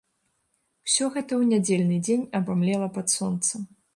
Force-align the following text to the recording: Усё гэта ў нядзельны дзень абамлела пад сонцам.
Усё 0.87 1.09
гэта 1.17 1.29
ў 1.29 1.43
нядзельны 1.51 1.99
дзень 2.09 2.25
абамлела 2.41 2.87
пад 2.99 3.07
сонцам. 3.17 3.61